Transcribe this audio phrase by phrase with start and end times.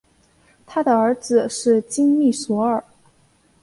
[0.65, 2.83] 他的儿子是金密索尔。